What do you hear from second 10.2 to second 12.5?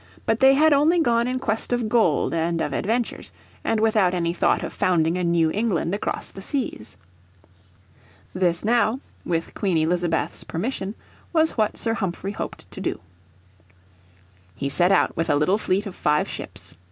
permission, was what Sir Humphrey